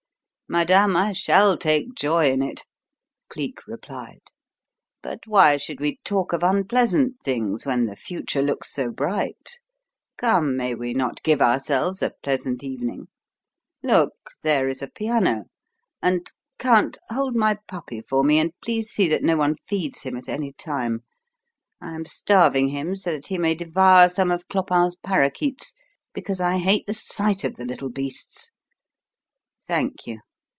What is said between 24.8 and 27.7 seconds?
parakeets, because I hate the sight of the